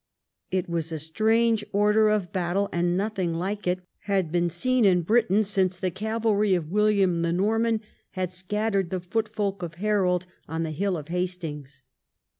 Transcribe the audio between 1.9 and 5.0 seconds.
of battle, and nothing like it had been seen